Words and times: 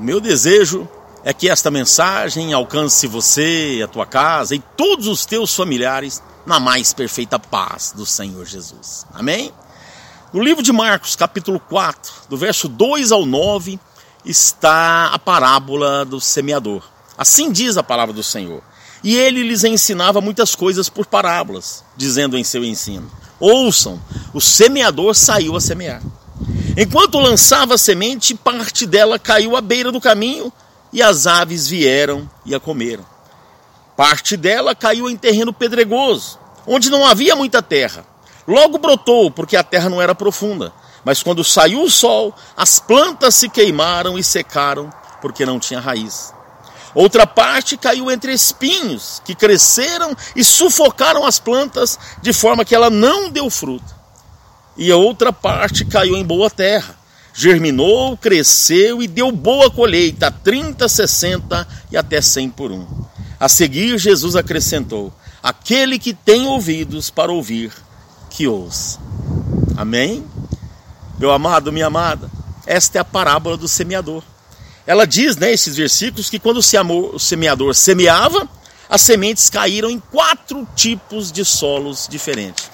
O 0.00 0.02
meu 0.02 0.18
desejo 0.18 0.88
é 1.22 1.30
que 1.30 1.46
esta 1.46 1.70
mensagem 1.70 2.54
alcance 2.54 3.06
você, 3.06 3.82
a 3.84 3.86
tua 3.86 4.06
casa 4.06 4.54
e 4.54 4.58
todos 4.58 5.06
os 5.06 5.26
teus 5.26 5.54
familiares 5.54 6.22
na 6.46 6.58
mais 6.58 6.94
perfeita 6.94 7.38
paz 7.38 7.92
do 7.94 8.06
Senhor 8.06 8.46
Jesus. 8.46 9.04
Amém? 9.12 9.52
No 10.32 10.42
livro 10.42 10.62
de 10.62 10.72
Marcos, 10.72 11.14
capítulo 11.16 11.60
4, 11.60 12.14
do 12.30 12.38
verso 12.38 12.66
2 12.66 13.12
ao 13.12 13.26
9, 13.26 13.78
está 14.24 15.08
a 15.12 15.18
parábola 15.18 16.02
do 16.06 16.18
semeador. 16.18 16.82
Assim 17.18 17.52
diz 17.52 17.76
a 17.76 17.82
palavra 17.82 18.14
do 18.14 18.22
Senhor. 18.22 18.62
E 19.04 19.14
ele 19.14 19.42
lhes 19.42 19.64
ensinava 19.64 20.22
muitas 20.22 20.54
coisas 20.54 20.88
por 20.88 21.04
parábolas, 21.04 21.84
dizendo 21.94 22.38
em 22.38 22.44
seu 22.44 22.64
ensino: 22.64 23.10
Ouçam, 23.38 24.00
o 24.32 24.40
semeador 24.40 25.14
saiu 25.14 25.56
a 25.56 25.60
semear. 25.60 26.00
Enquanto 26.76 27.18
lançava 27.18 27.74
a 27.74 27.78
semente, 27.78 28.34
parte 28.34 28.86
dela 28.86 29.18
caiu 29.18 29.56
à 29.56 29.60
beira 29.60 29.90
do 29.92 30.00
caminho 30.00 30.52
e 30.92 31.02
as 31.02 31.26
aves 31.26 31.68
vieram 31.68 32.28
e 32.44 32.54
a 32.54 32.60
comeram. 32.60 33.04
Parte 33.96 34.36
dela 34.36 34.74
caiu 34.74 35.10
em 35.10 35.16
terreno 35.16 35.52
pedregoso, 35.52 36.38
onde 36.66 36.90
não 36.90 37.04
havia 37.04 37.36
muita 37.36 37.62
terra. 37.62 38.04
Logo 38.46 38.78
brotou, 38.78 39.30
porque 39.30 39.56
a 39.56 39.62
terra 39.62 39.88
não 39.88 40.00
era 40.00 40.14
profunda. 40.14 40.72
Mas 41.04 41.22
quando 41.22 41.44
saiu 41.44 41.82
o 41.82 41.90
sol, 41.90 42.34
as 42.56 42.78
plantas 42.78 43.34
se 43.34 43.48
queimaram 43.48 44.18
e 44.18 44.24
secaram, 44.24 44.90
porque 45.20 45.46
não 45.46 45.58
tinha 45.58 45.80
raiz. 45.80 46.32
Outra 46.94 47.26
parte 47.26 47.76
caiu 47.76 48.10
entre 48.10 48.32
espinhos, 48.32 49.22
que 49.24 49.34
cresceram 49.34 50.16
e 50.34 50.42
sufocaram 50.42 51.24
as 51.24 51.38
plantas, 51.38 51.98
de 52.20 52.32
forma 52.32 52.64
que 52.64 52.74
ela 52.74 52.90
não 52.90 53.30
deu 53.30 53.48
fruto. 53.48 53.99
E 54.76 54.90
a 54.90 54.96
outra 54.96 55.32
parte 55.32 55.84
caiu 55.84 56.16
em 56.16 56.24
boa 56.24 56.50
terra, 56.50 56.94
germinou, 57.34 58.16
cresceu 58.16 59.02
e 59.02 59.08
deu 59.08 59.30
boa 59.30 59.70
colheita, 59.70 60.30
30, 60.30 60.88
60 60.88 61.68
e 61.90 61.96
até 61.96 62.20
100 62.20 62.50
por 62.50 62.72
um. 62.72 62.86
A 63.38 63.48
seguir, 63.48 63.98
Jesus 63.98 64.36
acrescentou: 64.36 65.12
Aquele 65.42 65.98
que 65.98 66.12
tem 66.14 66.46
ouvidos 66.46 67.10
para 67.10 67.32
ouvir, 67.32 67.72
que 68.28 68.46
ouça. 68.46 68.98
Amém? 69.76 70.24
Meu 71.18 71.30
amado, 71.30 71.72
minha 71.72 71.86
amada, 71.86 72.30
esta 72.66 72.98
é 72.98 73.00
a 73.00 73.04
parábola 73.04 73.56
do 73.56 73.68
semeador. 73.68 74.22
Ela 74.86 75.06
diz, 75.06 75.36
né, 75.36 75.54
versículos, 75.68 76.30
que 76.30 76.38
quando 76.38 76.58
o 76.58 77.18
semeador 77.18 77.74
semeava, 77.74 78.48
as 78.88 79.02
sementes 79.02 79.48
caíram 79.48 79.88
em 79.88 80.00
quatro 80.00 80.66
tipos 80.74 81.30
de 81.30 81.44
solos 81.44 82.08
diferentes. 82.10 82.70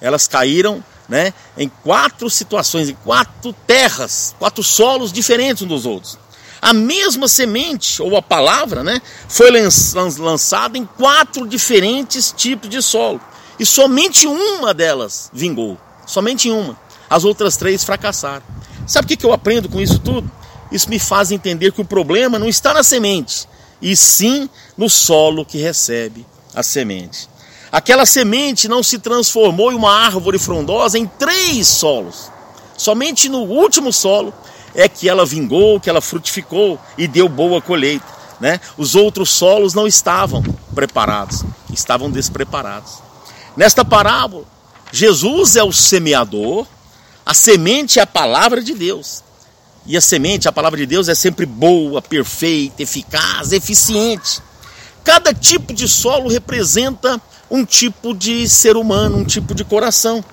Elas 0.00 0.26
caíram 0.26 0.82
né, 1.08 1.32
em 1.56 1.68
quatro 1.68 2.28
situações, 2.30 2.88
em 2.88 2.94
quatro 2.94 3.52
terras, 3.66 4.34
quatro 4.38 4.62
solos 4.62 5.12
diferentes 5.12 5.62
uns 5.62 5.68
dos 5.68 5.86
outros. 5.86 6.18
A 6.60 6.72
mesma 6.72 7.28
semente, 7.28 8.00
ou 8.00 8.16
a 8.16 8.22
palavra, 8.22 8.82
né, 8.82 9.00
foi 9.28 9.50
lançada 9.50 10.78
em 10.78 10.86
quatro 10.86 11.46
diferentes 11.46 12.32
tipos 12.34 12.70
de 12.70 12.80
solo. 12.80 13.20
E 13.58 13.66
somente 13.66 14.26
uma 14.26 14.72
delas 14.72 15.30
vingou. 15.32 15.78
Somente 16.06 16.50
uma. 16.50 16.76
As 17.08 17.24
outras 17.24 17.56
três 17.56 17.84
fracassaram. 17.84 18.42
Sabe 18.86 19.12
o 19.12 19.16
que 19.16 19.24
eu 19.24 19.32
aprendo 19.32 19.68
com 19.68 19.80
isso 19.80 19.98
tudo? 19.98 20.30
Isso 20.72 20.88
me 20.90 20.98
faz 20.98 21.30
entender 21.30 21.72
que 21.72 21.80
o 21.80 21.84
problema 21.84 22.38
não 22.38 22.48
está 22.48 22.74
na 22.74 22.82
semente, 22.82 23.46
e 23.80 23.94
sim 23.96 24.48
no 24.76 24.88
solo 24.88 25.44
que 25.44 25.58
recebe 25.58 26.26
a 26.54 26.62
semente. 26.62 27.28
Aquela 27.74 28.06
semente 28.06 28.68
não 28.68 28.84
se 28.84 29.00
transformou 29.00 29.72
em 29.72 29.74
uma 29.74 29.92
árvore 29.92 30.38
frondosa 30.38 30.96
em 30.96 31.08
três 31.08 31.66
solos. 31.66 32.30
Somente 32.76 33.28
no 33.28 33.40
último 33.40 33.92
solo 33.92 34.32
é 34.76 34.88
que 34.88 35.08
ela 35.08 35.26
vingou, 35.26 35.80
que 35.80 35.90
ela 35.90 36.00
frutificou 36.00 36.78
e 36.96 37.08
deu 37.08 37.28
boa 37.28 37.60
colheita. 37.60 38.06
Né? 38.38 38.60
Os 38.78 38.94
outros 38.94 39.30
solos 39.30 39.74
não 39.74 39.88
estavam 39.88 40.40
preparados, 40.72 41.42
estavam 41.72 42.12
despreparados. 42.12 43.02
Nesta 43.56 43.84
parábola, 43.84 44.44
Jesus 44.92 45.56
é 45.56 45.64
o 45.64 45.72
semeador, 45.72 46.68
a 47.26 47.34
semente 47.34 47.98
é 47.98 48.02
a 48.02 48.06
palavra 48.06 48.62
de 48.62 48.72
Deus. 48.72 49.24
E 49.84 49.96
a 49.96 50.00
semente, 50.00 50.46
a 50.46 50.52
palavra 50.52 50.78
de 50.78 50.86
Deus, 50.86 51.08
é 51.08 51.14
sempre 51.16 51.44
boa, 51.44 52.00
perfeita, 52.00 52.84
eficaz, 52.84 53.50
eficiente. 53.50 54.40
Cada 55.02 55.34
tipo 55.34 55.74
de 55.74 55.88
solo 55.88 56.30
representa 56.30 57.20
um 57.54 57.64
tipo 57.64 58.12
de 58.12 58.48
ser 58.48 58.76
humano, 58.76 59.18
um 59.18 59.24
tipo 59.24 59.54
de 59.54 59.62
coração. 59.62 60.24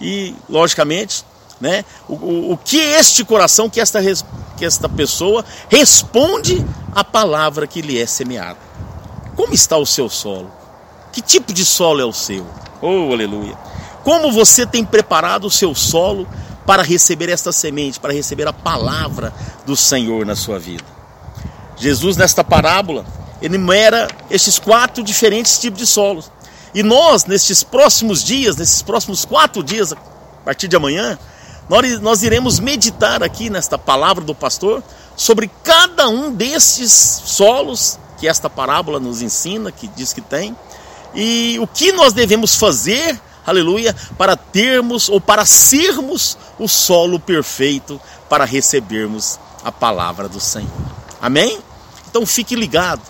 E, 0.00 0.34
logicamente, 0.48 1.26
né, 1.60 1.84
o, 2.08 2.14
o, 2.14 2.52
o 2.52 2.56
que 2.56 2.78
este 2.78 3.22
coração, 3.22 3.68
que 3.68 3.78
esta, 3.78 4.00
que 4.56 4.64
esta 4.64 4.88
pessoa 4.88 5.44
responde 5.68 6.64
à 6.94 7.04
palavra 7.04 7.66
que 7.66 7.82
lhe 7.82 8.00
é 8.00 8.06
semeada. 8.06 8.58
Como 9.36 9.52
está 9.52 9.76
o 9.76 9.84
seu 9.84 10.08
solo? 10.08 10.50
Que 11.12 11.20
tipo 11.20 11.52
de 11.52 11.66
solo 11.66 12.00
é 12.00 12.04
o 12.06 12.14
seu? 12.14 12.46
Oh, 12.80 13.12
aleluia! 13.12 13.54
Como 14.02 14.32
você 14.32 14.64
tem 14.64 14.86
preparado 14.86 15.44
o 15.44 15.50
seu 15.50 15.74
solo 15.74 16.26
para 16.66 16.82
receber 16.82 17.28
esta 17.28 17.52
semente, 17.52 18.00
para 18.00 18.14
receber 18.14 18.48
a 18.48 18.54
palavra 18.54 19.34
do 19.66 19.76
Senhor 19.76 20.24
na 20.24 20.34
sua 20.34 20.58
vida? 20.58 20.84
Jesus, 21.76 22.16
nesta 22.16 22.42
parábola, 22.42 23.04
enumera 23.42 24.08
estes 24.30 24.58
quatro 24.58 25.02
diferentes 25.02 25.58
tipos 25.58 25.78
de 25.78 25.86
solos. 25.86 26.30
E 26.74 26.82
nós, 26.82 27.26
nestes 27.26 27.62
próximos 27.62 28.24
dias, 28.24 28.56
nesses 28.56 28.80
próximos 28.80 29.24
quatro 29.24 29.62
dias, 29.62 29.92
a 29.92 29.96
partir 30.44 30.68
de 30.68 30.76
amanhã, 30.76 31.18
nós, 31.68 32.00
nós 32.00 32.22
iremos 32.22 32.58
meditar 32.58 33.22
aqui 33.22 33.50
nesta 33.50 33.76
palavra 33.76 34.24
do 34.24 34.34
pastor 34.34 34.82
sobre 35.16 35.50
cada 35.62 36.08
um 36.08 36.32
desses 36.32 36.92
solos 36.92 37.98
que 38.18 38.26
esta 38.26 38.48
parábola 38.48 38.98
nos 38.98 39.20
ensina, 39.20 39.70
que 39.70 39.86
diz 39.88 40.12
que 40.12 40.20
tem, 40.20 40.56
e 41.14 41.58
o 41.60 41.66
que 41.66 41.92
nós 41.92 42.12
devemos 42.12 42.54
fazer 42.56 43.20
aleluia, 43.46 43.94
para 44.16 44.36
termos 44.36 45.08
ou 45.08 45.20
para 45.20 45.44
sermos 45.44 46.38
o 46.58 46.68
solo 46.68 47.18
perfeito 47.18 48.00
para 48.28 48.44
recebermos 48.44 49.38
a 49.64 49.70
palavra 49.70 50.28
do 50.28 50.40
Senhor. 50.40 50.70
Amém? 51.20 51.58
Então 52.08 52.24
fique 52.24 52.54
ligado 52.54 53.02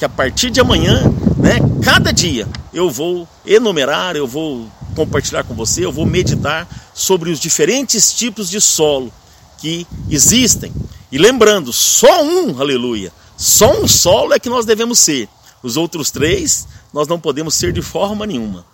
que 0.00 0.04
a 0.06 0.08
partir 0.08 0.50
de 0.50 0.58
amanhã, 0.58 1.12
né, 1.36 1.58
cada 1.84 2.10
dia 2.10 2.48
eu 2.72 2.90
vou 2.90 3.28
enumerar, 3.44 4.16
eu 4.16 4.26
vou 4.26 4.66
compartilhar 4.96 5.44
com 5.44 5.54
você, 5.54 5.84
eu 5.84 5.92
vou 5.92 6.06
meditar 6.06 6.66
sobre 6.94 7.30
os 7.30 7.38
diferentes 7.38 8.14
tipos 8.14 8.48
de 8.48 8.62
solo 8.62 9.12
que 9.58 9.86
existem. 10.08 10.72
E 11.12 11.18
lembrando, 11.18 11.70
só 11.70 12.24
um, 12.24 12.58
aleluia, 12.58 13.12
só 13.36 13.78
um 13.78 13.86
solo 13.86 14.32
é 14.32 14.38
que 14.38 14.48
nós 14.48 14.64
devemos 14.64 14.98
ser. 14.98 15.28
Os 15.62 15.76
outros 15.76 16.10
três 16.10 16.66
nós 16.94 17.06
não 17.06 17.20
podemos 17.20 17.54
ser 17.54 17.70
de 17.70 17.82
forma 17.82 18.26
nenhuma. 18.26 18.64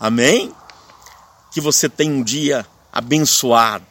Amém? 0.00 0.50
Que 1.52 1.60
você 1.60 1.90
tenha 1.90 2.14
um 2.14 2.22
dia 2.22 2.64
abençoado, 2.90 3.84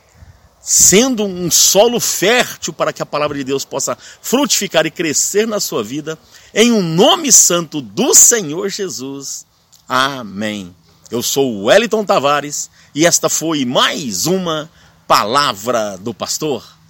sendo 0.61 1.23
um 1.23 1.49
solo 1.49 1.99
fértil 1.99 2.73
para 2.73 2.93
que 2.93 3.01
a 3.01 3.05
palavra 3.05 3.37
de 3.37 3.43
Deus 3.43 3.65
possa 3.65 3.97
frutificar 4.21 4.85
e 4.85 4.91
crescer 4.91 5.47
na 5.47 5.59
sua 5.59 5.83
vida, 5.83 6.17
em 6.53 6.71
um 6.71 6.81
nome 6.81 7.31
santo 7.31 7.81
do 7.81 8.13
Senhor 8.13 8.69
Jesus. 8.69 9.45
Amém. 9.87 10.75
Eu 11.09 11.23
sou 11.23 11.51
o 11.51 11.63
Wellington 11.65 12.05
Tavares 12.05 12.69
e 12.93 13.05
esta 13.05 13.29
foi 13.29 13.65
mais 13.65 14.27
uma 14.27 14.69
palavra 15.07 15.97
do 15.97 16.13
pastor. 16.13 16.77